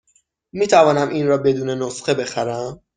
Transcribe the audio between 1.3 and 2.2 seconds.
بدون نسخه